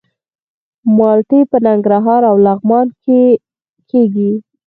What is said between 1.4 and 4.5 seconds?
په ننګرهار او لغمان کې کیږي.